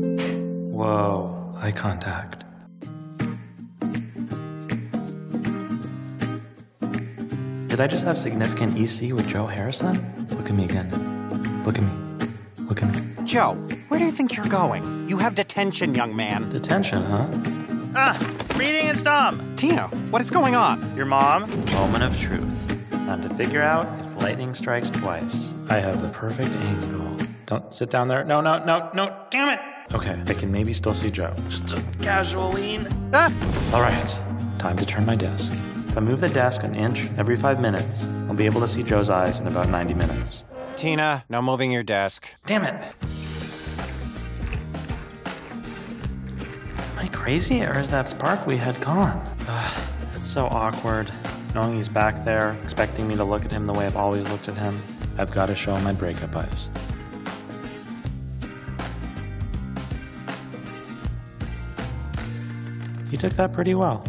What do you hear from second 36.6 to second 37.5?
an inch every